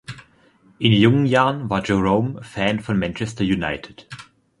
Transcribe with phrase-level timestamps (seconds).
[0.79, 4.07] In jungen Jahren war Jerome Fan von Manchester United.